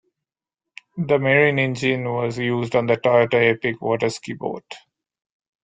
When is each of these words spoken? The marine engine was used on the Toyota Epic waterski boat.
The 0.97 1.19
marine 1.19 1.59
engine 1.59 2.05
was 2.11 2.39
used 2.39 2.75
on 2.75 2.87
the 2.87 2.97
Toyota 2.97 3.51
Epic 3.53 3.79
waterski 3.81 4.35
boat. 4.35 4.65